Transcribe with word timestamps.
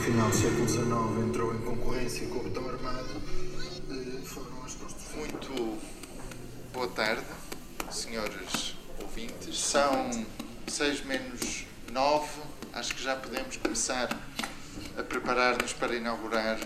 final 0.00 0.30
do 0.30 0.34
século 0.34 0.66
XIX 0.66 1.28
entrou 1.28 1.54
em 1.54 1.58
concorrência 1.58 2.26
com 2.28 2.38
o 2.38 2.42
betão 2.42 2.66
armado 2.66 3.22
eh, 3.90 4.24
foram 4.24 4.64
as 4.64 4.74
construções. 4.74 5.30
Muito 5.30 5.78
boa 6.72 6.88
tarde, 6.88 7.26
senhores 7.90 8.76
ouvintes. 8.98 9.58
São 9.58 10.10
seis 10.66 11.04
menos 11.04 11.66
nove. 11.92 12.40
Acho 12.72 12.94
que 12.94 13.02
já 13.02 13.14
podemos 13.14 13.58
começar 13.58 14.08
a 14.96 15.02
preparar-nos 15.02 15.74
para 15.74 15.94
inaugurar 15.94 16.58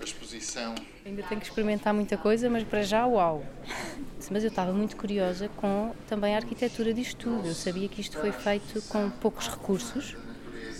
a 0.00 0.02
exposição. 0.02 0.74
Ainda 1.04 1.22
tenho 1.22 1.40
que 1.40 1.46
experimentar 1.46 1.94
muita 1.94 2.16
coisa, 2.16 2.50
mas 2.50 2.64
para 2.64 2.82
já, 2.82 3.06
uau! 3.06 3.44
Mas 4.28 4.42
eu 4.42 4.48
estava 4.48 4.72
muito 4.72 4.96
curiosa 4.96 5.48
com 5.56 5.94
também 6.08 6.34
a 6.34 6.38
arquitetura 6.38 6.92
disto 6.92 7.16
tudo. 7.16 7.46
Eu 7.46 7.54
sabia 7.54 7.88
que 7.88 8.00
isto 8.00 8.18
foi 8.18 8.32
feito 8.32 8.82
com 8.88 9.08
poucos 9.08 9.46
recursos, 9.46 10.16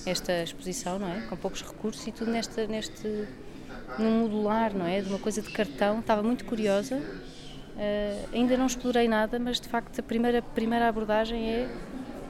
esta 0.07 0.43
exposição, 0.43 0.99
não 0.99 1.09
é? 1.09 1.23
Com 1.29 1.37
poucos 1.37 1.63
recursos 1.63 2.07
e 2.07 2.13
tudo 2.13 2.31
neste, 2.31 2.67
neste 2.67 3.27
num 3.99 4.21
modular, 4.23 4.75
não 4.75 4.87
é? 4.87 5.01
De 5.01 5.09
uma 5.09 5.19
coisa 5.19 5.41
de 5.43 5.51
cartão. 5.51 6.01
Estava 6.01 6.23
muito 6.23 6.45
curiosa. 6.45 6.97
Uh, 6.97 8.29
ainda 8.33 8.57
não 8.57 8.67
explorei 8.67 9.07
nada, 9.07 9.39
mas 9.39 9.61
de 9.61 9.69
facto 9.69 9.99
a 9.99 10.03
primeira, 10.03 10.41
primeira 10.41 10.89
abordagem 10.89 11.51
é, 11.51 11.69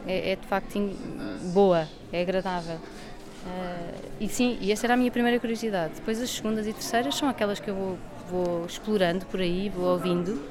é, 0.06 0.32
é 0.32 0.36
de 0.36 0.47
facto 0.47 0.77
boa, 1.52 1.86
é 2.12 2.20
agradável. 2.20 2.77
Uh, 2.77 3.94
e 4.19 4.28
sim, 4.28 4.58
e 4.60 4.72
essa 4.72 4.86
era 4.86 4.94
a 4.94 4.97
minha 4.97 5.10
primeira 5.10 5.38
curiosidade. 5.38 5.94
Depois 5.94 6.20
as 6.20 6.30
segundas 6.30 6.66
e 6.66 6.72
terceiras 6.72 7.14
são 7.14 7.28
aquelas 7.28 7.60
que 7.60 7.70
eu 7.70 7.74
vou, 7.77 7.98
vou 8.28 8.66
explorando 8.66 9.24
por 9.27 9.41
aí, 9.41 9.69
vou 9.69 9.84
ouvindo, 9.84 10.42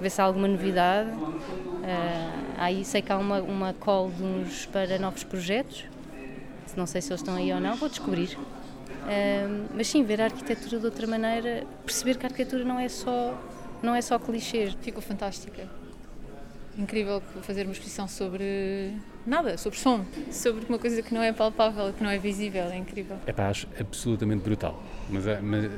ver 0.00 0.10
se 0.10 0.20
há 0.20 0.24
alguma 0.24 0.48
novidade. 0.48 1.10
Uh, 1.10 2.52
aí 2.58 2.84
sei 2.84 3.00
que 3.00 3.12
há 3.12 3.18
uma, 3.18 3.40
uma 3.40 3.72
call 3.74 4.10
de 4.10 4.24
uns 4.24 4.66
para 4.66 4.98
novos 4.98 5.22
projetos, 5.22 5.84
não 6.76 6.86
sei 6.86 7.00
se 7.00 7.12
eles 7.12 7.20
estão 7.20 7.34
aí 7.34 7.52
ou 7.52 7.60
não, 7.60 7.76
vou 7.76 7.88
descobrir. 7.88 8.36
Uh, 8.36 9.68
mas 9.74 9.88
sim, 9.88 10.04
ver 10.04 10.20
a 10.20 10.24
arquitetura 10.24 10.78
de 10.78 10.84
outra 10.84 11.06
maneira, 11.06 11.64
perceber 11.84 12.16
que 12.16 12.24
a 12.24 12.28
arquitetura 12.28 12.64
não 12.64 12.78
é 12.78 12.88
só, 12.88 13.38
não 13.82 13.94
é 13.94 14.00
só 14.00 14.18
clichês. 14.18 14.76
Ficou 14.80 15.02
fantástica 15.02 15.68
incrível 16.78 17.22
fazer 17.42 17.64
uma 17.64 17.72
exposição 17.72 18.08
sobre 18.08 18.94
nada, 19.26 19.56
sobre 19.56 19.78
som, 19.78 20.04
sobre 20.30 20.64
uma 20.68 20.78
coisa 20.78 21.02
que 21.02 21.12
não 21.12 21.22
é 21.22 21.32
palpável, 21.32 21.92
que 21.92 22.02
não 22.02 22.10
é 22.10 22.18
visível, 22.18 22.64
é 22.64 22.76
incrível. 22.76 23.16
É 23.26 23.32
pá, 23.32 23.48
acho 23.48 23.68
absolutamente 23.78 24.42
brutal, 24.42 24.82
mas, 25.10 25.26
é, 25.26 25.40
mas 25.40 25.70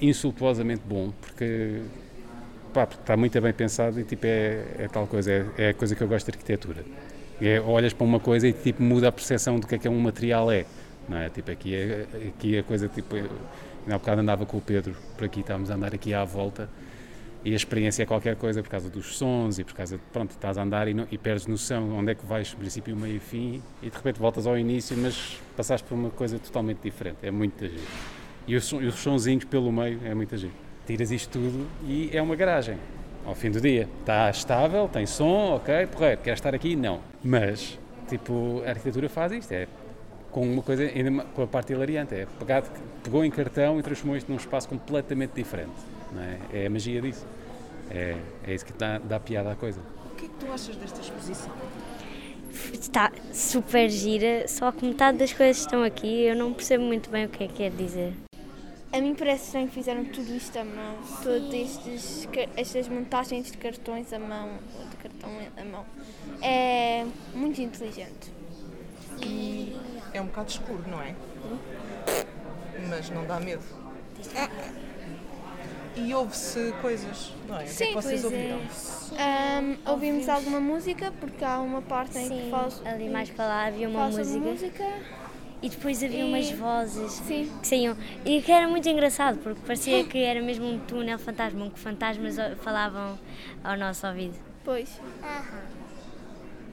insultuosamente 0.00 0.82
bom, 0.84 1.12
porque, 1.20 1.82
pá, 2.72 2.86
porque 2.86 3.02
está 3.02 3.16
muito 3.16 3.40
bem 3.40 3.52
pensado 3.52 4.00
e 4.00 4.04
tipo 4.04 4.26
é, 4.26 4.64
é 4.78 4.88
tal 4.88 5.06
coisa, 5.06 5.30
é, 5.30 5.46
é, 5.56 5.68
a 5.70 5.74
coisa 5.74 5.94
que 5.94 6.02
eu 6.02 6.08
gosto 6.08 6.26
de 6.26 6.36
arquitetura. 6.36 6.84
É, 7.40 7.60
olhas 7.60 7.92
para 7.92 8.04
uma 8.04 8.20
coisa 8.20 8.48
e 8.48 8.52
tipo 8.52 8.82
muda 8.82 9.08
a 9.08 9.12
percepção 9.12 9.58
do 9.58 9.66
que 9.66 9.74
é 9.74 9.78
que 9.78 9.88
um 9.88 10.00
material 10.00 10.50
é, 10.50 10.64
não 11.08 11.18
é? 11.18 11.28
Tipo, 11.28 11.50
aqui, 11.50 11.74
é, 11.74 12.06
aqui 12.28 12.58
a 12.58 12.62
coisa, 12.62 12.88
tipo, 12.88 13.14
há 13.86 13.98
bocado 13.98 14.20
andava 14.20 14.46
com 14.46 14.56
o 14.56 14.60
Pedro 14.60 14.96
por 15.16 15.24
aqui, 15.24 15.40
estávamos 15.40 15.70
a 15.70 15.74
andar 15.74 15.94
aqui 15.94 16.14
à 16.14 16.24
volta 16.24 16.68
e 17.46 17.52
a 17.52 17.56
experiência 17.56 18.02
é 18.02 18.06
qualquer 18.06 18.34
coisa 18.34 18.60
por 18.60 18.68
causa 18.68 18.90
dos 18.90 19.16
sons 19.16 19.60
e 19.60 19.64
por 19.64 19.72
causa 19.72 19.96
de, 19.96 20.02
pronto, 20.12 20.32
estás 20.32 20.58
a 20.58 20.62
andar 20.64 20.88
e, 20.88 20.94
não, 20.94 21.06
e 21.12 21.16
perdes 21.16 21.46
noção 21.46 21.96
onde 21.96 22.10
é 22.10 22.14
que 22.16 22.26
vais, 22.26 22.52
princípio, 22.52 22.96
meio 22.96 23.16
e 23.16 23.20
fim, 23.20 23.62
e 23.80 23.88
de 23.88 23.96
repente 23.96 24.18
voltas 24.18 24.48
ao 24.48 24.58
início, 24.58 24.96
mas 24.98 25.40
passaste 25.56 25.86
por 25.86 25.94
uma 25.94 26.10
coisa 26.10 26.40
totalmente 26.40 26.80
diferente. 26.82 27.18
É 27.22 27.30
muito 27.30 27.64
giro. 27.64 27.80
E 28.48 28.56
os, 28.56 28.72
os 28.72 28.94
sonzinhos 28.96 29.44
pelo 29.44 29.70
meio 29.70 30.00
é 30.04 30.12
muito 30.12 30.36
giro. 30.36 30.52
Tiras 30.88 31.12
isto 31.12 31.38
tudo 31.38 31.68
e 31.84 32.10
é 32.12 32.20
uma 32.20 32.34
garagem. 32.34 32.78
Ao 33.26 33.34
fim 33.34 33.50
do 33.50 33.60
dia, 33.60 33.88
está 34.00 34.30
estável, 34.30 34.88
tem 34.88 35.04
som, 35.04 35.56
ok, 35.56 35.86
porreiro, 35.88 36.20
quer 36.22 36.34
estar 36.34 36.54
aqui? 36.54 36.76
Não. 36.76 37.00
Mas, 37.24 37.76
tipo, 38.08 38.62
a 38.64 38.70
arquitetura 38.70 39.08
faz 39.08 39.32
isto, 39.32 39.52
é 39.52 39.66
com 40.30 40.42
uma 40.42 40.62
coisa, 40.62 40.82
ainda 40.84 41.24
com 41.24 41.42
a 41.42 41.46
parte 41.46 41.72
hilariante, 41.72 42.14
é 42.14 42.26
pegado, 42.38 42.68
pegou 43.02 43.24
em 43.24 43.30
cartão 43.30 43.80
e 43.80 43.82
transformou 43.82 44.16
isto 44.16 44.30
num 44.30 44.36
espaço 44.36 44.68
completamente 44.68 45.32
diferente. 45.34 45.72
É? 46.52 46.62
é? 46.62 46.66
a 46.66 46.70
magia 46.70 47.00
disso. 47.00 47.26
É, 47.90 48.16
é 48.46 48.54
isso 48.54 48.64
que 48.64 48.72
dá, 48.74 48.98
dá 48.98 49.18
piada 49.18 49.50
à 49.50 49.56
coisa. 49.56 49.80
O 50.12 50.14
que 50.14 50.26
é 50.26 50.28
que 50.28 50.34
tu 50.34 50.52
achas 50.52 50.76
desta 50.76 51.00
exposição? 51.00 51.50
Está 52.72 53.10
super 53.32 53.88
gira, 53.88 54.46
só 54.46 54.70
que 54.70 54.84
metade 54.84 55.18
das 55.18 55.32
coisas 55.32 55.56
estão 55.58 55.82
aqui 55.82 56.26
eu 56.26 56.36
não 56.36 56.52
percebo 56.52 56.84
muito 56.84 57.10
bem 57.10 57.24
o 57.24 57.28
que 57.28 57.44
é 57.44 57.48
que 57.48 57.54
quer 57.54 57.70
dizer. 57.70 58.12
A 58.96 59.00
mim 59.02 59.14
parece 59.14 59.44
estranho 59.44 59.68
que 59.68 59.74
fizeram 59.74 60.06
tudo 60.06 60.34
isto 60.34 60.58
à 60.58 60.64
mão, 60.64 60.96
todas 61.22 62.26
estas 62.56 62.88
montagens 62.88 63.50
de 63.50 63.58
cartões 63.58 64.10
à 64.10 64.18
mão, 64.18 64.58
de 64.90 64.96
cartão 64.96 65.28
à 65.54 65.64
mão. 65.66 65.84
É 66.40 67.04
muito 67.34 67.60
inteligente. 67.60 68.32
E 69.22 69.76
é 70.14 70.20
um 70.22 70.26
bocado 70.26 70.50
escuro, 70.50 70.82
não 70.88 71.02
é? 71.02 71.14
Mas 72.88 73.10
não 73.10 73.26
dá 73.26 73.38
medo. 73.38 73.62
E 75.94 76.14
ouve-se 76.14 76.72
coisas, 76.80 77.34
não 77.46 77.60
é? 77.60 77.66
Sim, 77.66 77.74
o 77.74 77.76
que 77.76 77.82
é 77.82 77.86
que 77.88 77.94
vocês 77.94 78.22
pois 78.22 78.32
ouviram? 78.32 78.60
É. 79.18 79.60
Um, 79.60 79.90
ouvimos 79.90 80.26
alguma 80.26 80.60
música, 80.60 81.12
porque 81.20 81.44
há 81.44 81.58
uma 81.60 81.82
parte 81.82 82.16
em 82.16 82.28
Sim, 82.28 82.44
que 82.44 82.50
fala. 82.50 82.70
ali 82.86 83.10
mais 83.10 83.28
para 83.28 83.46
lá 83.46 83.66
havia 83.66 83.90
uma 83.90 84.06
música. 84.06 84.38
música. 84.38 84.84
E 85.62 85.68
depois 85.70 86.02
havia 86.02 86.20
E- 86.20 86.24
umas 86.24 86.50
vozes 86.50 87.12
Sim. 87.12 87.50
que 87.60 87.66
saíam. 87.66 87.96
E 88.24 88.42
que 88.42 88.52
era 88.52 88.68
muito 88.68 88.88
engraçado, 88.88 89.38
porque 89.38 89.60
parecia 89.66 90.04
que 90.04 90.18
era 90.18 90.40
mesmo 90.42 90.66
um 90.66 90.78
túnel 90.78 91.18
fantasma, 91.18 91.66
em 91.66 91.70
que 91.70 91.78
fantasmas 91.80 92.36
falavam 92.62 93.18
ao 93.64 93.76
nosso 93.76 94.06
ouvido. 94.06 94.34
Pois. 94.64 95.00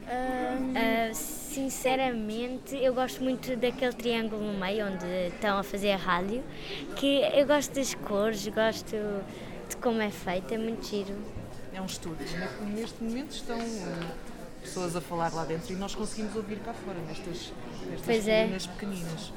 Um, 0.06 0.74
Ah, 0.76 1.14
sinceramente, 1.14 2.76
eu 2.76 2.94
gosto 2.94 3.24
muito 3.24 3.56
daquele 3.56 3.94
triângulo 3.94 4.44
no 4.52 4.60
meio 4.60 4.86
onde 4.88 5.06
estão 5.34 5.58
a 5.58 5.64
fazer 5.64 5.92
a 5.92 5.98
rádio, 5.98 6.44
que 6.98 7.22
eu 7.34 7.48
gosto 7.48 7.74
das 7.74 7.94
cores, 7.96 8.46
gosto 8.50 8.96
de 9.70 9.78
como 9.78 10.02
é 10.02 10.12
feito, 10.12 10.54
é 10.54 10.58
muito 10.58 10.86
giro. 10.86 11.16
É 11.74 11.82
um 11.82 11.86
estúdio. 11.86 12.28
Neste 12.76 13.02
momento 13.04 13.32
estão 13.32 13.58
eh, 13.60 14.06
pessoas 14.62 14.96
a 14.96 15.02
falar 15.02 15.34
lá 15.34 15.46
dentro 15.46 15.72
e 15.72 15.76
nós 15.78 15.96
conseguimos 15.96 16.36
ouvir 16.36 16.58
cá 16.60 16.74
fora, 16.74 17.00
nestas, 17.08 17.54
nestas 17.86 18.06
Pois 18.06 18.28
é. 18.28 18.48
pequeninas. 18.74 19.34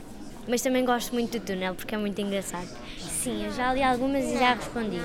Mas 0.49 0.63
também 0.63 0.85
gosto 0.85 1.13
muito 1.13 1.39
do 1.39 1.45
túnel 1.45 1.75
porque 1.75 1.95
é 1.95 1.99
muito 1.99 2.21
engraçado. 2.21 2.69
Sim, 2.99 3.45
eu 3.47 3.53
já 3.53 3.75
li 3.75 3.83
algumas 3.83 4.25
e 4.25 4.39
já 4.39 4.55
respondi. 4.55 5.01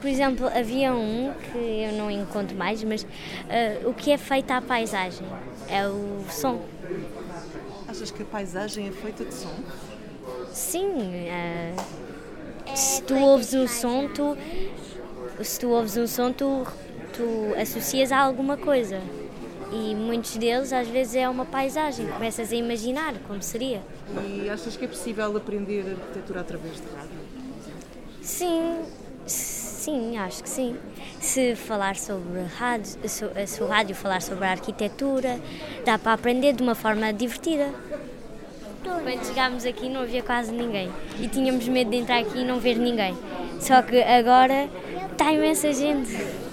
Por 0.00 0.08
exemplo, 0.08 0.46
havia 0.48 0.92
um 0.92 1.32
que 1.34 1.58
eu 1.58 1.92
não 1.92 2.10
encontro 2.10 2.56
mais, 2.56 2.82
mas 2.82 3.06
ah, 3.48 3.88
o 3.88 3.94
que 3.94 4.10
é 4.10 4.18
feito 4.18 4.50
à 4.50 4.60
paisagem 4.60 5.26
é 5.68 5.86
o 5.86 6.24
som. 6.28 6.60
Achas 7.88 8.10
que 8.10 8.22
a 8.22 8.26
paisagem 8.26 8.88
é 8.88 8.92
feita 8.92 9.24
de 9.24 9.34
som? 9.34 9.54
Sim, 10.50 11.12
ah, 11.30 12.74
se 12.74 13.02
tu 13.02 13.14
ouves 13.14 13.54
um 13.54 13.68
som, 13.68 14.08
tu, 14.08 14.36
se 15.42 15.60
tu 15.60 15.70
ouves 15.70 15.96
um 15.96 16.06
som, 16.06 16.32
tu, 16.32 16.66
tu 17.12 17.54
associas 17.60 18.10
a 18.10 18.18
alguma 18.18 18.56
coisa. 18.56 19.00
E 19.76 19.94
muitos 19.94 20.36
deles 20.38 20.72
às 20.72 20.88
vezes 20.88 21.16
é 21.16 21.28
uma 21.28 21.44
paisagem, 21.44 22.06
começas 22.06 22.50
a 22.50 22.56
imaginar 22.56 23.12
como 23.28 23.42
seria. 23.42 23.82
E 24.26 24.48
achas 24.48 24.74
que 24.74 24.86
é 24.86 24.88
possível 24.88 25.36
aprender 25.36 25.80
arquitetura 25.80 26.40
através 26.40 26.76
de 26.76 26.86
rádio? 26.96 27.18
Sim, 28.22 28.78
sim, 29.26 30.16
acho 30.16 30.42
que 30.42 30.48
sim. 30.48 30.76
Se 31.20 31.54
falar 31.54 31.96
sobre 31.96 32.42
rádio, 32.58 32.98
se, 33.06 33.46
se 33.46 33.62
o 33.62 33.66
rádio 33.66 33.94
falar 33.94 34.22
sobre 34.22 34.46
a 34.46 34.52
arquitetura, 34.52 35.38
dá 35.84 35.98
para 35.98 36.14
aprender 36.14 36.54
de 36.54 36.62
uma 36.62 36.74
forma 36.74 37.12
divertida. 37.12 37.70
Quando 38.82 39.26
chegámos 39.26 39.66
aqui 39.66 39.90
não 39.90 40.02
havia 40.02 40.22
quase 40.22 40.52
ninguém 40.52 40.90
e 41.20 41.28
tínhamos 41.28 41.68
medo 41.68 41.90
de 41.90 41.98
entrar 41.98 42.20
aqui 42.20 42.38
e 42.38 42.44
não 42.44 42.58
ver 42.58 42.78
ninguém. 42.78 43.14
Só 43.60 43.82
que 43.82 44.00
agora 44.00 44.70
está 45.12 45.30
imensa 45.32 45.70
gente. 45.72 46.45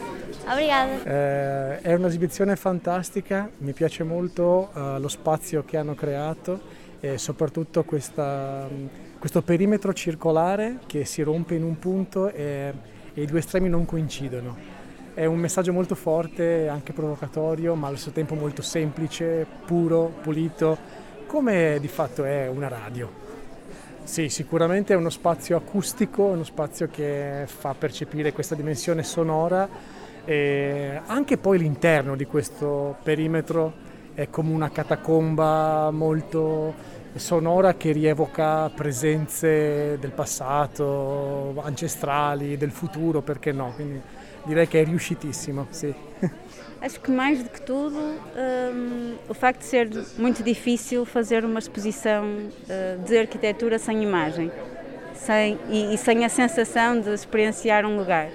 Obrigada. 0.46 1.04
Eh, 1.04 1.82
è 1.82 1.94
un'esibizione 1.94 2.56
fantastica, 2.56 3.50
mi 3.60 3.72
piace 3.72 4.04
molto 4.04 4.72
eh, 4.76 5.00
lo 5.00 5.08
spazio 5.08 5.64
che 5.64 5.78
hanno 5.78 5.96
creato 5.96 6.60
e 7.00 7.18
soprattutto 7.18 7.84
questa, 7.84 8.68
mh, 8.70 9.20
questo 9.20 9.42
perimetro 9.42 9.94
circolare 9.94 10.80
che 10.86 11.06
si 11.06 11.22
rompe 11.22 11.56
in 11.56 11.64
un 11.64 11.80
punto 11.80 12.30
e, 12.30 12.74
e 13.14 13.22
i 13.22 13.26
due 13.26 13.40
estremi 13.40 13.70
non 13.70 13.86
coincidono. 13.86 14.82
È 15.14 15.26
un 15.26 15.38
messaggio 15.38 15.72
molto 15.72 15.96
forte, 15.96 16.68
anche 16.68 16.92
provocatorio, 16.92 17.76
ma 17.76 17.88
allo 17.88 17.98
stesso 17.98 18.14
tempo 18.14 18.36
molto 18.36 18.62
semplice, 18.62 19.46
puro, 19.66 20.12
pulito, 20.22 20.78
come 21.26 21.78
di 21.80 21.88
fatto 21.88 22.26
è 22.26 22.48
una 22.48 22.68
radio. 22.68 23.22
Sì, 24.04 24.28
sicuramente 24.28 24.94
è 24.94 24.98
uno 24.98 25.10
spazio 25.10 25.56
acustico, 25.56 26.24
uno 26.24 26.44
spazio 26.44 26.90
che 26.92 27.44
fa 27.46 27.74
percepire 27.74 28.34
questa 28.34 28.56
dimensione 28.56 29.04
sonora 29.04 29.93
e 30.26 31.02
anche 31.06 31.38
poi 31.38 31.60
l'interno 31.60 32.16
di 32.16 32.26
questo 32.26 32.98
perimetro 33.04 33.74
è 34.14 34.30
come 34.30 34.54
una 34.54 34.70
catacomba 34.70 35.90
molto 35.92 36.74
sonora 37.16 37.76
che 37.76 37.92
rievoca 37.92 38.70
presenze 38.70 39.98
del 40.00 40.12
passato, 40.12 41.62
ancestrali, 41.64 42.58
del 42.58 42.72
futuro, 42.72 43.22
perché 43.22 43.52
no? 43.52 43.72
Quindi 43.76 44.02
direi 44.44 44.68
che 44.68 44.82
è 44.82 44.86
riuscitissimo, 44.86 45.68
sì. 45.70 45.94
Acho 46.82 47.00
que 47.00 47.12
mais 47.12 47.42
do 47.42 47.50
que 47.50 47.62
tudo, 47.62 47.98
um, 47.98 49.16
o 49.30 49.34
facto 49.34 49.60
de 49.60 49.66
ser 49.66 49.90
muito 50.18 50.44
difícil 50.44 51.06
fazer 51.06 51.46
uma 51.46 51.60
exposição 51.60 52.26
uh, 52.26 53.02
de 53.06 53.18
arquitetura 53.18 53.80
sem 53.80 54.04
imagem 54.04 54.52
sem, 55.24 55.58
e, 55.70 55.94
e, 55.94 55.98
sem 55.98 56.26
a 56.26 56.30
sensação 56.30 57.00
de 57.00 57.10
experienciar 57.10 57.86
um 57.86 57.96
lugar. 57.96 58.30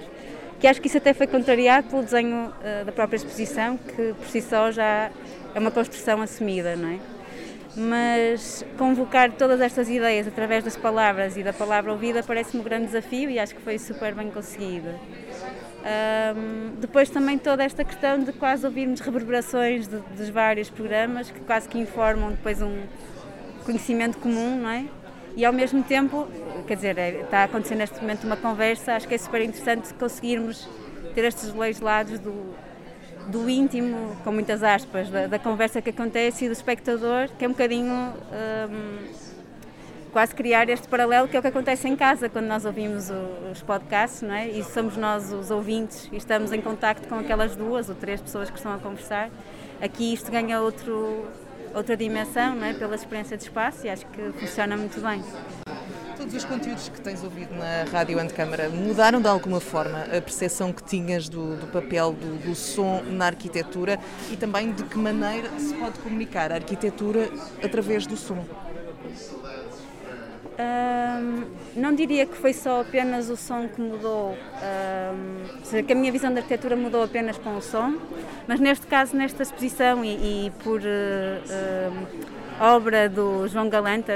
Que 0.59 0.67
acho 0.67 0.81
que 0.81 0.87
isso 0.87 0.97
até 0.97 1.13
foi 1.13 1.25
contrariado 1.25 1.87
pelo 1.87 2.03
desenho 2.03 2.47
uh, 2.47 2.85
da 2.85 2.91
própria 2.91 3.15
exposição, 3.17 3.77
que 3.77 4.13
por 4.13 4.27
si 4.27 4.41
só 4.41 4.71
já 4.71 5.09
é 5.55 5.59
uma 5.59 5.71
construção 5.71 6.21
assumida, 6.21 6.75
não 6.75 6.89
é? 6.89 6.99
Mas 7.77 8.65
convocar 8.77 9.31
todas 9.31 9.61
estas 9.61 9.89
ideias 9.89 10.27
através 10.27 10.63
das 10.63 10.75
palavras 10.75 11.37
e 11.37 11.43
da 11.43 11.53
palavra 11.53 11.91
ouvida 11.91 12.21
parece-me 12.23 12.61
um 12.61 12.63
grande 12.63 12.87
desafio 12.87 13.29
e 13.29 13.39
acho 13.39 13.55
que 13.55 13.61
foi 13.61 13.77
super 13.79 14.13
bem 14.13 14.29
conseguido. 14.29 14.89
Um, 15.79 16.75
depois 16.81 17.09
também 17.09 17.37
toda 17.37 17.63
esta 17.63 17.85
questão 17.85 18.19
de 18.19 18.33
quase 18.33 18.65
ouvirmos 18.65 18.99
reverberações 18.99 19.87
de, 19.87 19.97
dos 20.17 20.29
vários 20.29 20.69
programas 20.69 21.31
que 21.31 21.39
quase 21.39 21.69
que 21.69 21.77
informam 21.77 22.31
depois 22.31 22.61
um 22.61 22.81
conhecimento 23.63 24.17
comum, 24.17 24.59
não 24.59 24.69
é? 24.69 24.85
E 25.35 25.45
ao 25.45 25.53
mesmo 25.53 25.83
tempo, 25.83 26.27
quer 26.67 26.75
dizer, 26.75 26.97
é, 26.97 27.21
está 27.21 27.43
acontecendo 27.43 27.79
neste 27.79 27.99
momento 28.01 28.23
uma 28.25 28.37
conversa, 28.37 28.93
acho 28.93 29.07
que 29.07 29.15
é 29.15 29.17
super 29.17 29.41
interessante 29.41 29.93
conseguirmos 29.93 30.67
ter 31.13 31.23
estes 31.25 31.51
dois 31.51 31.79
lados 31.79 32.19
do, 32.19 32.55
do 33.27 33.49
íntimo, 33.49 34.15
com 34.23 34.31
muitas 34.31 34.63
aspas, 34.63 35.09
da, 35.09 35.27
da, 35.27 35.39
conversa 35.39 35.81
que 35.81 35.91
acontece 35.91 36.45
e 36.45 36.47
do 36.47 36.53
espectador, 36.53 37.29
que 37.37 37.45
é 37.45 37.47
um 37.47 37.51
bocadinho 37.51 37.93
um, 37.93 39.29
quase 40.11 40.33
criar 40.33 40.67
este 40.69 40.87
paralelo 40.87 41.27
que 41.27 41.35
é 41.35 41.39
o 41.39 41.41
que 41.41 41.47
acontece 41.47 41.87
em 41.87 41.95
casa 41.95 42.27
quando 42.29 42.45
nós 42.45 42.65
ouvimos 42.65 43.09
os 43.51 43.61
podcasts, 43.61 44.21
não 44.21 44.33
é? 44.33 44.47
E 44.47 44.63
somos 44.63 44.97
nós 44.97 45.31
os 45.31 45.51
ouvintes 45.51 46.09
e 46.11 46.17
estamos 46.17 46.51
em 46.51 46.61
contacto 46.61 47.07
com 47.07 47.15
aquelas 47.15 47.55
duas 47.55 47.89
ou 47.89 47.95
três 47.95 48.19
pessoas 48.19 48.49
que 48.49 48.57
estão 48.57 48.73
a 48.73 48.77
conversar. 48.79 49.29
Aqui 49.81 50.13
isto 50.13 50.31
ganha 50.31 50.59
outro, 50.59 51.27
outra 51.73 51.95
dimensão, 51.95 52.55
não 52.55 52.65
é? 52.65 52.73
Pela 52.73 52.95
experiência 52.95 53.37
de 53.37 53.43
espaço 53.43 53.85
e 53.85 53.89
acho 53.89 54.05
que 54.07 54.31
funciona 54.39 54.75
muito 54.75 54.99
bem. 55.01 55.23
Todos 56.17 56.33
os 56.33 56.43
conteúdos 56.43 56.89
que 56.89 56.99
tens 56.99 57.23
ouvido 57.23 57.55
na 57.55 57.89
Rádio 57.89 58.19
Antecâmara 58.19 58.67
mudaram 58.69 59.21
de 59.21 59.27
alguma 59.27 59.61
forma 59.61 60.01
a 60.03 60.21
percepção 60.21 60.73
que 60.73 60.83
tinhas 60.83 61.29
do, 61.29 61.55
do 61.55 61.67
papel 61.67 62.11
do, 62.11 62.37
do, 62.45 62.55
som 62.55 63.01
na 63.03 63.27
arquitetura 63.27 63.97
e 64.29 64.35
também 64.35 64.73
de 64.73 64.83
que 64.83 64.97
maneira 64.97 65.49
se 65.57 65.73
pode 65.75 65.97
comunicar 65.99 66.51
a 66.51 66.55
arquitetura 66.55 67.29
através 67.63 68.05
do 68.05 68.17
som? 68.17 68.45
Um, 70.59 71.45
não 71.73 71.95
diria 71.95 72.25
que 72.25 72.35
foi 72.35 72.51
só 72.51 72.81
apenas 72.81 73.29
o 73.29 73.37
som 73.37 73.65
que 73.69 73.79
mudou, 73.79 74.31
um, 74.33 75.63
seja, 75.63 75.83
que 75.83 75.93
a 75.93 75.95
minha 75.95 76.11
visão 76.11 76.33
da 76.33 76.41
arquitetura 76.41 76.75
mudou 76.75 77.01
apenas 77.01 77.37
com 77.37 77.55
o 77.55 77.61
som, 77.61 77.95
mas 78.45 78.59
neste 78.59 78.85
caso, 78.85 79.15
nesta 79.15 79.41
exposição 79.41 80.03
e, 80.03 80.47
e 80.47 80.51
por 80.61 80.81
uh, 80.81 82.07
obra 82.59 83.07
do 83.07 83.47
João 83.47 83.69
Galante, 83.69 84.11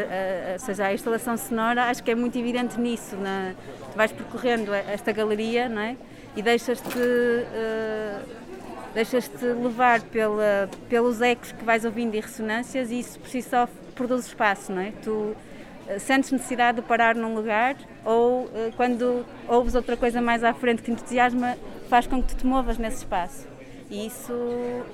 ou 0.52 0.60
seja, 0.60 0.88
a 0.88 0.94
instalação 0.94 1.38
sonora, 1.38 1.86
acho 1.86 2.04
que 2.04 2.12
é 2.12 2.16
muito 2.16 2.38
evidente 2.38 2.78
nisso. 2.78 3.16
Na, 3.16 3.54
tu 3.90 3.96
vais 3.96 4.12
percorrendo 4.12 4.74
esta 4.74 5.14
galeria 5.14 5.70
não 5.70 5.82
é? 5.82 5.96
e 6.36 6.42
deixas-te. 6.42 7.00
Uh, 7.00 8.44
deixas-te 8.94 9.44
levar 9.44 10.02
pela, 10.02 10.70
pelos 10.88 11.20
ecos 11.20 11.52
que 11.52 11.64
vais 11.64 11.84
ouvindo 11.84 12.14
e 12.14 12.20
ressonâncias 12.20 12.92
e 12.92 13.00
isso 13.00 13.20
por 13.20 13.28
si 13.28 13.42
só 13.42 13.68
produz 13.96 14.28
espaço, 14.28 14.72
não 14.72 14.82
é? 14.82 14.94
Tu, 15.04 15.36
sentes 16.00 16.32
necessidade 16.32 16.82
de 16.82 16.88
parar 16.88 17.16
num 17.16 17.36
lugar 17.36 17.76
ou 18.06 18.50
eh, 18.54 18.72
quando 18.76 19.26
ouves 19.48 19.76
outra 19.76 19.98
coisa 19.98 20.22
mais 20.22 20.44
à 20.44 20.54
frente 20.54 20.82
que 20.82 20.92
entusiasma, 20.92 21.58
faz 21.90 22.08
com 22.08 22.22
que 22.22 22.34
tu 22.34 22.38
te 22.38 22.46
movas 22.46 22.78
nesse 22.78 22.98
espaço. 22.98 23.48
E 23.90 24.08
isso 24.08 24.34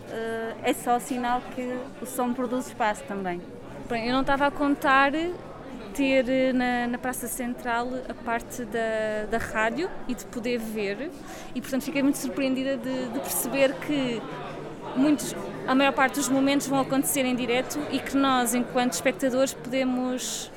eh, 0.09 0.53
é 0.63 0.74
só 0.74 1.00
sinal 1.00 1.41
que 1.56 1.77
o 2.01 2.06
som 2.06 2.33
produz 2.33 2.68
espaço 2.68 3.03
também. 3.03 3.41
Bem, 3.89 4.07
eu 4.07 4.13
não 4.13 4.21
estava 4.21 4.47
a 4.47 4.51
contar 4.51 5.12
ter 5.94 6.53
na, 6.53 6.88
na, 6.88 6.97
Praça 6.97 7.27
Central 7.27 7.88
a 8.07 8.13
parte 8.13 8.63
da, 8.65 9.25
da 9.30 9.38
rádio 9.38 9.89
e 10.07 10.13
de 10.13 10.24
poder 10.25 10.59
ver 10.59 11.09
e 11.56 11.62
portanto 11.62 11.83
fiquei 11.83 12.03
muito 12.03 12.19
surpreendida 12.19 12.77
de, 12.77 13.07
de 13.07 13.19
perceber 13.19 13.74
que 13.74 14.21
muitos, 14.95 15.36
a 15.68 15.74
maior 15.74 15.91
parte 15.94 16.15
dos 16.15 16.30
momentos 16.30 16.68
vão 16.68 16.80
acontecer 16.80 17.25
em 17.25 17.36
direto 17.36 17.80
e 17.91 18.00
que 18.00 18.15
nós 18.15 18.53
enquanto 18.53 18.94
espectadores 18.94 19.53
podemos 19.53 20.51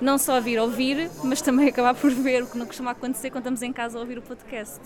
não 0.00 0.16
só 0.16 0.40
vir 0.40 0.58
ouvir, 0.58 1.10
mas 1.22 1.42
também 1.42 1.68
acabar 1.68 1.94
por 1.94 2.10
ver, 2.10 2.42
o 2.42 2.46
que 2.46 2.56
não 2.56 2.66
costuma 2.66 2.92
acontecer 2.92 3.30
quando 3.30 3.42
estamos 3.42 3.62
em 3.62 3.72
casa 3.72 3.98
a 3.98 4.00
ouvir 4.00 4.18
o 4.18 4.22
podcast. 4.22 4.80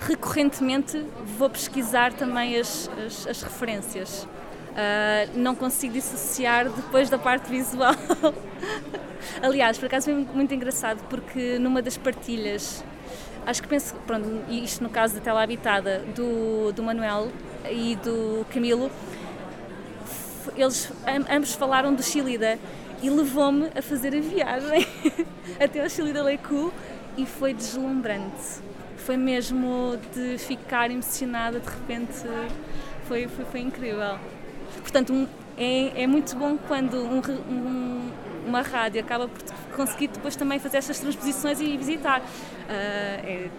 Recorrentemente 0.00 1.04
vou 1.36 1.50
pesquisar 1.50 2.12
também 2.12 2.56
as, 2.56 2.88
as, 3.04 3.26
as 3.26 3.42
referências. 3.42 4.24
Uh, 4.24 5.36
não 5.36 5.54
consigo 5.54 5.92
dissociar 5.92 6.70
depois 6.70 7.10
da 7.10 7.18
parte 7.18 7.50
visual. 7.50 7.94
Aliás, 9.42 9.76
por 9.76 9.86
acaso 9.86 10.06
foi 10.06 10.14
muito 10.14 10.54
engraçado 10.54 11.02
porque 11.10 11.58
numa 11.58 11.82
das 11.82 11.96
partilhas, 11.96 12.84
acho 13.44 13.60
que 13.60 13.68
penso, 13.68 13.94
pronto, 14.06 14.44
isto 14.48 14.82
no 14.82 14.88
caso 14.88 15.16
da 15.16 15.20
tela 15.20 15.42
habitada 15.42 16.04
do, 16.14 16.72
do 16.72 16.82
Manuel 16.82 17.28
e 17.68 17.96
do 17.96 18.46
Camilo, 18.52 18.90
eles 20.56 20.90
ambos 21.28 21.54
falaram 21.54 21.92
do 21.92 22.02
Chilida 22.02 22.58
e 23.02 23.10
levou-me 23.10 23.70
a 23.76 23.82
fazer 23.82 24.14
a 24.16 24.20
viagem 24.20 24.86
até 25.60 25.82
ao 25.82 25.88
Chile 25.88 26.12
da 26.12 26.22
Leicu 26.22 26.72
e 27.16 27.26
foi 27.26 27.54
deslumbrante. 27.54 28.60
Foi 28.96 29.16
mesmo 29.16 29.98
de 30.14 30.38
ficar 30.38 30.90
emocionada, 30.90 31.60
de 31.60 31.68
repente 31.68 32.12
foi, 33.04 33.26
foi, 33.28 33.44
foi 33.44 33.60
incrível. 33.60 34.18
Portanto, 34.80 35.12
um, 35.12 35.26
é, 35.56 36.02
é 36.02 36.06
muito 36.06 36.36
bom 36.36 36.56
quando 36.56 36.96
um, 36.96 37.20
um, 37.50 38.10
uma 38.46 38.62
rádio 38.62 39.00
acaba 39.00 39.28
por 39.28 39.42
conseguir 39.76 40.08
depois 40.08 40.36
também 40.36 40.58
fazer 40.58 40.78
estas 40.78 40.98
transposições 40.98 41.60
e 41.60 41.76
visitar. 41.76 42.20
Uh, 42.20 42.24
é, 42.70 43.50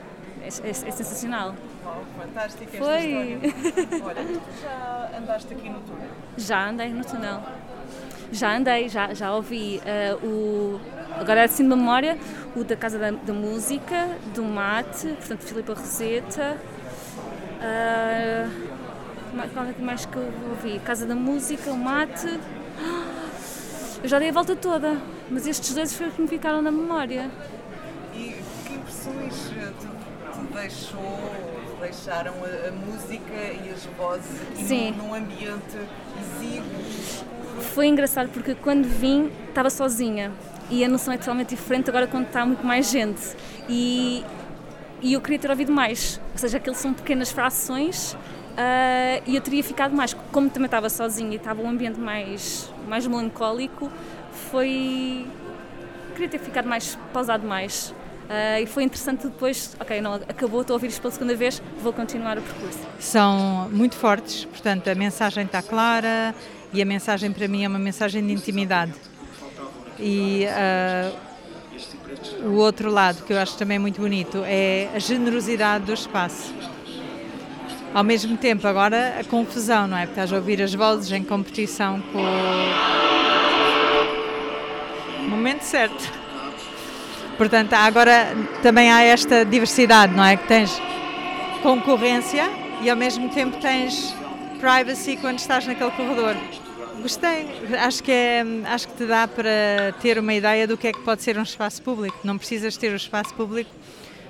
é, 0.42 0.48
é, 0.48 0.70
é, 0.70 0.74
sensacional. 0.74 1.54
Fantástico 2.18 2.72
Foi. 2.78 3.40
Olha, 4.04 4.24
tu 4.24 4.62
já 4.62 5.12
andaste 5.18 5.54
aqui 5.54 5.70
no 5.70 5.80
túnel? 5.82 6.10
Já 6.38 6.70
andei 6.70 6.90
no 6.94 7.04
túnel. 7.04 7.42
Já 8.32 8.56
andei, 8.56 8.90
já, 8.90 9.14
já 9.14 9.34
ouvi 9.34 9.82
uh, 9.84 10.26
o. 10.26 10.80
Agora 11.20 11.44
assim 11.44 11.64
de 11.64 11.70
memória, 11.70 12.18
o 12.56 12.64
da 12.64 12.76
Casa 12.76 12.98
da, 13.00 13.12
da 13.12 13.34
Música, 13.34 14.08
do 14.34 14.44
Mate, 14.44 15.08
portanto, 15.08 15.42
Filipe 15.42 15.72
Roseta. 15.72 16.58
Uh, 17.60 18.70
qual 19.54 19.66
é 19.66 19.74
que 19.74 19.82
mais 19.82 20.06
que 20.06 20.16
eu 20.16 20.32
ouvi? 20.50 20.80
Casa 20.80 21.06
da 21.06 21.16
Música, 21.16 21.72
o 21.72 21.78
Mate. 21.78 22.28
Eu 24.02 24.08
já 24.08 24.18
dei 24.18 24.30
a 24.30 24.32
volta 24.32 24.56
toda, 24.56 24.98
mas 25.30 25.46
estes 25.46 25.74
dois 25.74 25.94
foi 25.94 26.10
que 26.10 26.22
me 26.22 26.28
ficaram 26.28 26.62
na 26.62 26.72
memória. 26.72 27.30
E 28.14 28.42
que 28.66 28.74
impressões 28.74 29.34
te, 29.50 30.40
te 30.40 30.54
deixou, 30.54 31.20
deixaram 31.82 32.34
a, 32.36 32.70
a, 32.70 32.72
música 32.72 33.34
e 33.34 33.70
as 33.76 33.84
vozes 33.98 34.40
Sim. 34.56 34.92
num, 34.92 35.08
num 35.08 35.14
ambiente 35.14 35.78
exíguo? 36.22 37.39
Foi 37.74 37.88
engraçado 37.88 38.30
porque 38.30 38.56
quando 38.56 38.86
vim 38.86 39.32
estava 39.50 39.70
sozinha 39.70 40.32
e 40.70 40.84
a 40.84 40.88
noção 40.88 41.14
é 41.14 41.18
totalmente 41.18 41.50
diferente 41.50 41.90
agora 41.90 42.08
quando 42.08 42.28
está 42.28 42.46
muito 42.46 42.66
mais 42.66 42.90
gente. 42.90 43.36
E, 43.68 44.24
e 45.02 45.14
eu 45.14 45.22
queria 45.22 45.40
ter 45.40 45.50
ouvido 45.50 45.72
mais, 45.72 46.20
ou 46.32 46.38
seja, 46.38 46.58
aqueles 46.58 46.78
são 46.78 46.94
pequenas 46.94 47.32
frações 47.32 48.14
uh, 48.14 49.24
e 49.26 49.36
eu 49.36 49.42
teria 49.42 49.64
ficado 49.64 49.96
mais. 49.96 50.14
Como 50.32 50.50
também 50.50 50.66
estava 50.66 50.90
sozinha 50.90 51.32
e 51.32 51.36
estava 51.36 51.62
um 51.62 51.70
ambiente 51.70 52.00
mais, 52.00 52.72
mais 52.88 53.06
melancólico, 53.08 53.90
foi. 54.52 55.26
queria 56.14 56.30
ter 56.30 56.40
ficado 56.40 56.68
mais 56.68 56.98
pausado 57.14 57.48
mais. 57.48 57.94
Uh, 58.30 58.62
e 58.62 58.68
foi 58.68 58.84
interessante 58.84 59.26
depois, 59.26 59.76
ok, 59.80 60.00
não, 60.02 60.14
acabou, 60.14 60.62
estou 60.62 60.76
a 60.76 60.76
ouvir 60.76 60.90
isto 60.90 61.02
pela 61.02 61.12
segunda 61.12 61.36
vez, 61.36 61.60
vou 61.82 61.92
continuar 61.92 62.38
o 62.38 62.42
percurso. 62.44 62.78
São 63.00 63.68
muito 63.72 63.96
fortes, 63.96 64.46
portanto 64.46 64.88
a 64.88 64.94
mensagem 64.94 65.46
está 65.46 65.64
clara, 65.64 66.36
e 66.74 66.82
a 66.82 66.86
mensagem 66.86 67.32
para 67.32 67.48
mim 67.48 67.64
é 67.64 67.68
uma 67.68 67.80
mensagem 67.80 68.26
de 68.26 68.34
intimidade. 68.34 68.94
E 70.00 70.46
uh, 70.46 71.16
o 72.48 72.56
outro 72.56 72.90
lado 72.90 73.24
que 73.24 73.34
eu 73.34 73.40
acho 73.40 73.58
também 73.58 73.80
muito 73.80 74.00
bonito 74.00 74.44
é 74.46 74.90
a 74.96 75.00
generosidade 75.00 75.86
do 75.86 75.94
espaço. 75.94 76.54
Ao 77.94 78.04
mesmo 78.04 78.38
tempo, 78.38 78.68
agora 78.68 79.16
a 79.20 79.24
confusão, 79.24 79.88
não 79.88 79.98
é? 79.98 80.02
Porque 80.02 80.12
estás 80.12 80.32
a 80.32 80.36
ouvir 80.36 80.62
as 80.62 80.74
vozes 80.74 81.12
em 81.12 81.24
competição 81.24 82.00
com 82.14 82.24
o 85.26 85.30
momento 85.30 85.64
certo. 85.64 86.20
Portanto, 87.38 87.74
agora 87.74 88.36
também 88.62 88.92
há 88.92 89.02
esta 89.02 89.44
diversidade, 89.44 90.14
não 90.14 90.24
é? 90.24 90.38
Que 90.38 90.48
tens 90.48 90.80
concorrência 91.64 92.50
e 92.82 92.90
ao 92.90 92.96
mesmo 92.96 93.30
tempo 93.30 93.58
tens 93.58 94.14
privacy 94.60 95.18
quando 95.18 95.40
estás 95.40 95.66
naquele 95.66 95.92
corredor. 95.92 96.36
Gostei, 97.02 97.48
acho 97.80 98.04
que, 98.04 98.12
é, 98.12 98.44
acho 98.66 98.90
que 98.90 98.94
te 98.96 99.06
dá 99.06 99.26
para 99.26 99.94
ter 100.02 100.20
uma 100.20 100.34
ideia 100.34 100.68
do 100.68 100.78
que 100.78 100.88
é 100.90 100.92
que 100.92 101.00
pode 101.00 101.24
ser 101.24 101.38
um 101.38 101.44
espaço 101.44 101.82
público. 101.82 102.20
Não 102.26 102.38
precisas 102.38 102.76
ter 102.76 102.90
o 102.90 102.94
um 102.94 102.98
espaço 102.98 103.34
público 103.36 103.72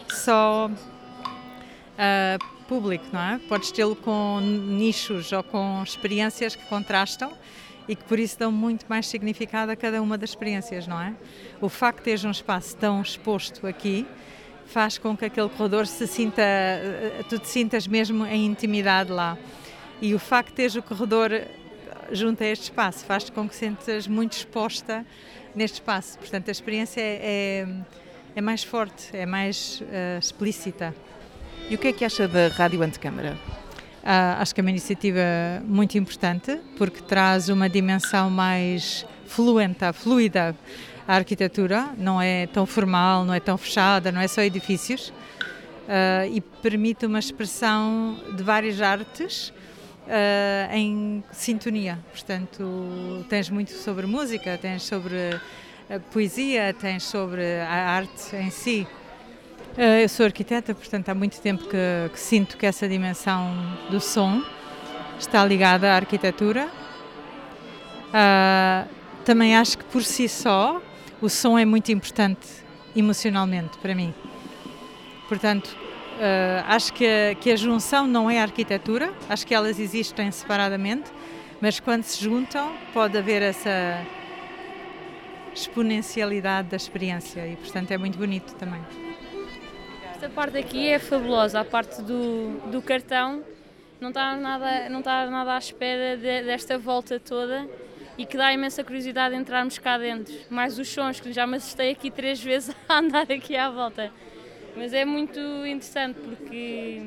só 0.07 0.69
uh, 0.69 2.65
público, 2.65 3.05
não 3.11 3.21
é? 3.21 3.39
Podes 3.49 3.71
tê-lo 3.71 3.95
com 3.95 4.39
nichos 4.39 5.31
ou 5.31 5.41
com 5.41 5.81
experiências 5.83 6.55
que 6.55 6.65
contrastam 6.67 7.33
e 7.87 7.95
que 7.95 8.03
por 8.03 8.19
isso 8.19 8.37
dão 8.37 8.51
muito 8.51 8.85
mais 8.87 9.07
significado 9.07 9.71
a 9.71 9.75
cada 9.75 9.99
uma 9.99 10.15
das 10.15 10.29
experiências, 10.29 10.85
não 10.85 11.01
é? 11.01 11.15
O 11.59 11.69
facto 11.69 11.97
de 11.97 12.03
teres 12.03 12.23
um 12.23 12.31
espaço 12.31 12.77
tão 12.77 13.01
exposto 13.01 13.65
aqui 13.65 14.05
faz 14.67 14.99
com 14.99 15.17
que 15.17 15.25
aquele 15.25 15.49
corredor 15.49 15.87
se 15.87 16.05
sinta, 16.05 16.43
tu 17.27 17.39
te 17.39 17.47
sintas 17.47 17.87
mesmo 17.87 18.27
em 18.27 18.45
intimidade 18.45 19.11
lá. 19.11 19.35
E 20.01 20.15
o 20.15 20.19
facto 20.19 20.49
de 20.49 20.55
teres 20.55 20.75
o 20.75 20.81
corredor 20.81 21.31
junto 22.11 22.43
a 22.43 22.47
este 22.47 22.63
espaço 22.63 23.05
faz 23.05 23.29
com 23.29 23.47
que 23.47 23.55
sintas 23.55 24.07
muito 24.07 24.33
exposta 24.33 25.05
neste 25.55 25.75
espaço. 25.75 26.17
Portanto, 26.17 26.47
a 26.49 26.51
experiência 26.51 27.01
é, 27.01 27.19
é, 27.21 27.67
é 28.35 28.41
mais 28.41 28.63
forte, 28.63 29.09
é 29.13 29.25
mais 29.25 29.81
uh, 29.81 30.19
explícita. 30.19 30.95
E 31.69 31.75
o 31.75 31.77
que 31.77 31.89
é 31.89 31.93
que 31.93 32.05
acha 32.05 32.27
da 32.27 32.47
Rádio 32.47 32.81
Antecâmara? 32.81 33.37
Uh, 34.01 34.39
acho 34.39 34.55
que 34.55 34.61
é 34.61 34.63
uma 34.63 34.69
iniciativa 34.69 35.19
muito 35.65 35.97
importante 35.97 36.57
porque 36.77 37.01
traz 37.01 37.49
uma 37.49 37.69
dimensão 37.69 38.29
mais 38.29 39.05
fluenta, 39.27 39.91
fluida 39.91 40.55
à 41.07 41.15
arquitetura, 41.15 41.89
não 41.97 42.21
é 42.21 42.47
tão 42.47 42.65
formal, 42.65 43.25
não 43.25 43.33
é 43.33 43.39
tão 43.39 43.57
fechada, 43.57 44.11
não 44.11 44.21
é 44.21 44.27
só 44.27 44.41
edifícios 44.41 45.09
uh, 45.09 46.31
e 46.31 46.39
permite 46.39 47.05
uma 47.05 47.19
expressão 47.19 48.17
de 48.35 48.41
várias 48.41 48.81
artes 48.81 49.53
uh, 50.07 50.73
em 50.73 51.23
sintonia. 51.31 51.99
Portanto, 52.11 53.25
tens 53.29 53.49
muito 53.49 53.71
sobre 53.71 54.05
música, 54.05 54.57
tens 54.57 54.83
sobre 54.83 55.39
poesia, 56.11 56.73
tens 56.73 57.03
sobre 57.03 57.43
a 57.61 57.89
arte 57.89 58.35
em 58.35 58.49
si. 58.49 58.87
Eh, 59.77 60.03
eu 60.03 60.09
sou 60.09 60.25
arquiteta, 60.25 60.75
portanto 60.75 61.09
há 61.09 61.15
muito 61.15 61.39
tempo 61.39 61.63
que, 61.63 62.09
que, 62.11 62.19
sinto 62.19 62.57
que 62.57 62.65
essa 62.65 62.87
dimensão 62.87 63.55
do 63.89 64.01
som 64.01 64.43
está 65.17 65.45
ligada 65.45 65.93
à 65.93 65.95
arquitetura. 65.95 66.69
Uh, 68.09 68.89
também 69.23 69.55
acho 69.55 69.77
que 69.77 69.83
por 69.85 70.03
si 70.03 70.27
só 70.27 70.81
o 71.21 71.29
som 71.29 71.57
é 71.57 71.63
muito 71.63 71.91
importante 71.91 72.47
emocionalmente 72.95 73.77
para 73.77 73.93
mim. 73.93 74.13
Portanto, 75.27 75.67
uh, 75.67 75.88
acho 76.65 76.93
que 76.93 77.05
a, 77.05 77.35
que 77.35 77.51
a 77.51 77.55
junção 77.55 78.07
não 78.07 78.29
é 78.29 78.41
arquitetura, 78.41 79.13
acho 79.29 79.45
que 79.45 79.53
elas 79.53 79.79
existem 79.79 80.31
separadamente, 80.31 81.11
mas 81.61 81.79
quando 81.79 82.03
se 82.03 82.23
juntam 82.23 82.73
pode 82.93 83.17
haver 83.17 83.41
essa 83.41 84.05
exponencialidade 85.53 86.69
da 86.69 86.77
experiência 86.77 87.47
e, 87.47 87.55
portanto, 87.55 87.91
é 87.91 87.97
muito 87.97 88.17
bonito 88.17 88.55
também. 88.55 88.81
Esta 90.13 90.29
parte 90.29 90.57
aqui 90.57 90.87
é 90.87 90.99
fabulosa, 90.99 91.59
a 91.59 91.65
parte 91.65 92.01
do, 92.01 92.59
do 92.71 92.81
cartão. 92.81 93.43
Não 93.99 94.09
está 94.09 94.35
nada, 94.35 94.89
nada 94.89 95.55
à 95.55 95.57
espera 95.57 96.15
de, 96.17 96.43
desta 96.43 96.77
volta 96.77 97.19
toda 97.19 97.67
e 98.17 98.25
que 98.25 98.35
dá 98.35 98.53
imensa 98.53 98.83
curiosidade 98.83 99.35
entrarmos 99.35 99.77
cá 99.77 99.97
dentro. 99.97 100.33
Mais 100.49 100.77
os 100.77 100.89
sons, 100.89 101.19
que 101.19 101.31
já 101.31 101.47
me 101.47 101.57
assustei 101.57 101.91
aqui 101.91 102.11
três 102.11 102.41
vezes 102.41 102.75
a 102.87 102.99
andar 102.99 103.31
aqui 103.31 103.55
à 103.55 103.69
volta. 103.69 104.11
Mas 104.79 104.93
é 104.93 105.03
muito 105.03 105.37
interessante 105.67 106.21
porque 106.21 107.01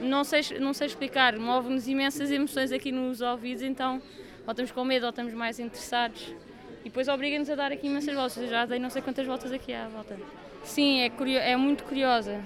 não 0.00 0.24
sei, 0.24 0.40
não 0.58 0.74
sei 0.74 0.88
explicar, 0.88 1.38
move-nos 1.38 1.86
imensas 1.86 2.28
emoções 2.28 2.72
aqui 2.72 2.90
nos 2.90 3.20
ouvidos, 3.20 3.62
então 3.62 4.02
ou 4.44 4.50
estamos 4.50 4.72
com 4.72 4.84
medo 4.84 5.04
ou 5.04 5.10
estamos 5.10 5.32
mais 5.32 5.60
interessados. 5.60 6.34
E 6.80 6.84
depois 6.88 7.06
obriga-nos 7.06 7.48
a 7.50 7.54
dar 7.54 7.70
aqui 7.70 7.86
imensas 7.86 8.12
voltas. 8.12 8.38
Eu 8.38 8.48
já 8.48 8.66
dei 8.66 8.80
não 8.80 8.90
sei 8.90 9.00
quantas 9.00 9.24
voltas 9.24 9.52
aqui 9.52 9.72
à 9.72 9.86
volta. 9.86 10.18
Sim, 10.64 11.00
é, 11.00 11.12
é 11.52 11.56
muito 11.56 11.84
curiosa. 11.84 12.40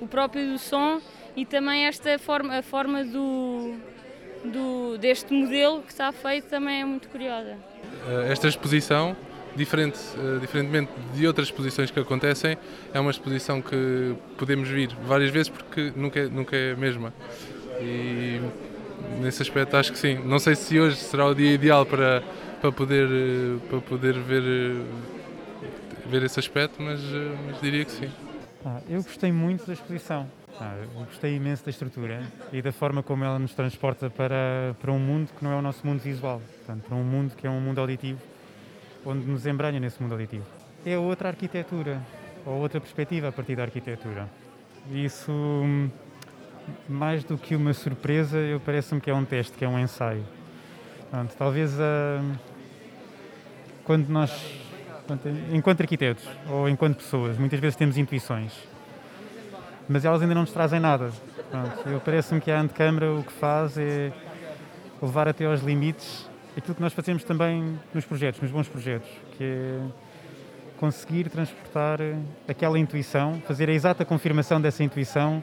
O 0.00 0.08
próprio 0.08 0.50
do 0.50 0.58
som 0.58 1.00
e 1.36 1.46
também 1.46 1.86
esta 1.86 2.18
forma, 2.18 2.58
a 2.58 2.62
forma 2.62 3.04
do, 3.04 3.76
do, 4.44 4.98
deste 4.98 5.32
modelo 5.32 5.82
que 5.82 5.92
está 5.92 6.10
feito 6.10 6.48
também 6.48 6.80
é 6.80 6.84
muito 6.84 7.08
curiosa. 7.08 7.56
Eh, 8.08 8.32
esta 8.32 8.48
exposição, 8.48 9.16
diferente, 9.56 9.98
eh, 10.16 10.38
diferentemente 10.40 10.90
de 11.14 11.26
outras 11.26 11.48
exposições 11.48 11.90
que 11.90 11.98
acontecem, 11.98 12.56
é 12.92 13.00
uma 13.00 13.10
exposição 13.10 13.60
que 13.60 14.14
podemos 14.36 14.68
vir 14.68 14.90
várias 15.06 15.30
vezes 15.30 15.48
porque 15.48 15.92
nunca 15.96 16.20
é, 16.20 16.28
nunca 16.28 16.56
é 16.56 16.72
a 16.72 16.76
mesma. 16.76 17.12
E 17.80 18.40
nesse 19.20 19.42
aspecto 19.42 19.76
acho 19.76 19.92
que 19.92 19.98
sim. 19.98 20.14
Não 20.24 20.38
sei 20.38 20.54
se 20.54 20.78
hoje 20.78 20.96
será 20.96 21.26
o 21.26 21.34
dia 21.34 21.52
ideal 21.52 21.84
para, 21.84 22.22
para, 22.60 22.70
poder, 22.70 23.08
eh, 23.10 23.58
para 23.68 23.80
poder 23.80 24.14
ver 24.14 24.42
ver 26.06 26.22
esse 26.22 26.38
aspecto, 26.38 26.80
mas, 26.80 27.00
eh, 27.00 27.36
mas 27.46 27.60
diria 27.60 27.84
que 27.84 27.90
sim. 27.90 28.10
Ah, 28.64 28.80
eu 28.88 29.02
gostei 29.02 29.32
muito 29.32 29.66
da 29.66 29.72
exposição. 29.72 30.26
Ah, 30.58 30.74
gostei 30.94 31.36
imenso 31.36 31.64
da 31.64 31.70
estrutura 31.70 32.22
e 32.50 32.62
da 32.62 32.72
forma 32.72 33.02
como 33.02 33.22
ela 33.22 33.38
nos 33.38 33.52
transporta 33.52 34.08
para, 34.08 34.74
para 34.80 34.90
um 34.90 34.98
mundo 34.98 35.30
que 35.36 35.44
não 35.44 35.52
é 35.52 35.56
o 35.56 35.60
nosso 35.60 35.86
mundo 35.86 36.00
visual, 36.00 36.40
portanto, 36.58 36.84
para 36.84 36.96
um 36.96 37.04
mundo 37.04 37.34
que 37.36 37.46
é 37.46 37.50
um 37.50 37.60
mundo 37.60 37.78
auditivo, 37.78 38.18
onde 39.06 39.24
nos 39.26 39.46
embranha 39.46 39.78
nesse 39.78 40.02
mundo 40.02 40.12
auditivo. 40.12 40.44
É 40.84 40.98
outra 40.98 41.28
arquitetura, 41.28 42.02
ou 42.44 42.54
outra 42.54 42.80
perspectiva 42.80 43.28
a 43.28 43.32
partir 43.32 43.56
da 43.56 43.62
arquitetura. 43.62 44.28
Isso, 44.90 45.32
mais 46.88 47.24
do 47.24 47.38
que 47.38 47.54
uma 47.54 47.72
surpresa, 47.72 48.38
eu 48.38 48.60
parece-me 48.60 49.00
que 49.00 49.10
é 49.10 49.14
um 49.14 49.24
teste, 49.24 49.56
que 49.56 49.64
é 49.64 49.68
um 49.68 49.78
ensaio. 49.78 50.24
Talvez 51.38 51.72
uh, 51.74 52.38
quando 53.84 54.08
nós 54.08 54.30
enquanto 55.52 55.80
arquitetos 55.80 56.28
ou 56.50 56.68
enquanto 56.68 56.96
pessoas, 56.96 57.38
muitas 57.38 57.60
vezes 57.60 57.76
temos 57.76 57.96
intuições, 57.96 58.52
mas 59.88 60.04
elas 60.04 60.20
ainda 60.20 60.34
não 60.34 60.42
nos 60.42 60.52
trazem 60.52 60.80
nada. 60.80 61.10
Parece-me 62.04 62.40
que 62.40 62.50
a 62.50 62.60
antecâmara 62.60 63.12
o 63.12 63.22
que 63.22 63.32
faz 63.32 63.78
é 63.78 64.12
levar 65.00 65.28
até 65.28 65.44
aos 65.44 65.62
limites 65.62 66.28
aquilo 66.56 66.74
que 66.74 66.80
nós 66.80 66.92
fazemos 66.92 67.22
também 67.24 67.78
nos 67.92 68.04
projetos, 68.04 68.40
nos 68.40 68.50
bons 68.50 68.68
projetos, 68.68 69.08
que 69.36 69.44
é 69.44 69.80
conseguir 70.78 71.28
transportar 71.30 71.98
aquela 72.46 72.78
intuição, 72.78 73.40
fazer 73.46 73.68
a 73.68 73.72
exata 73.72 74.04
confirmação 74.04 74.60
dessa 74.60 74.84
intuição 74.84 75.42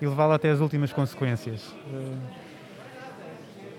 e 0.00 0.06
levá-la 0.06 0.34
até 0.34 0.50
as 0.50 0.60
últimas 0.60 0.92
consequências. 0.92 1.74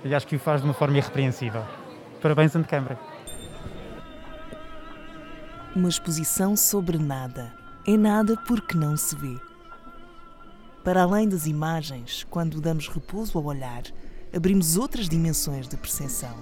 E 0.04 0.14
acho 0.14 0.28
que 0.28 0.36
o 0.36 0.40
faz 0.40 0.62
de 0.62 0.68
uma 0.68 0.74
forma 0.74 0.98
irrepreensível. 0.98 1.64
Parabéns, 2.22 2.56
Antecâmara 2.56 2.98
uma 5.76 5.90
exposição 5.90 6.56
sobre 6.56 6.98
nada. 6.98 7.54
É 7.86 7.98
nada 7.98 8.38
porque 8.48 8.78
não 8.78 8.96
se 8.96 9.14
vê. 9.14 9.36
Para 10.86 11.04
além 11.04 11.28
das 11.28 11.46
imagens, 11.46 12.26
quando 12.30 12.62
damos 12.62 12.88
repouso 12.88 13.38
ao 13.38 13.44
olhar, 13.44 13.84
abrimos 14.36 14.76
outras 14.76 15.08
dimensões 15.08 15.68
de 15.68 15.78
percepção. 15.78 16.36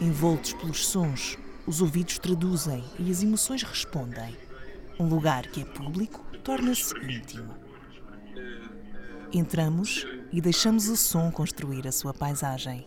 Envoltos 0.00 0.52
pelos 0.54 0.86
sons, 0.86 1.38
os 1.66 1.80
ouvidos 1.80 2.18
traduzem 2.18 2.82
e 2.98 3.10
as 3.10 3.22
emoções 3.22 3.62
respondem. 3.62 4.36
Um 4.98 5.06
lugar 5.06 5.46
que 5.46 5.62
é 5.62 5.64
público 5.64 6.24
torna-se 6.42 6.92
íntimo. 6.98 7.54
Entramos 9.32 10.04
e 10.32 10.40
deixamos 10.40 10.88
o 10.88 10.96
som 10.96 11.30
construir 11.30 11.86
a 11.86 11.92
sua 11.92 12.12
paisagem. 12.12 12.86